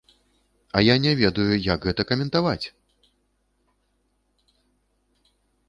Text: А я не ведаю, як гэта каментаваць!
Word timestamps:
А 0.75 0.81
я 0.81 0.95
не 1.03 1.11
ведаю, 1.19 1.57
як 1.73 1.79
гэта 1.89 2.01
каментаваць! 2.13 2.65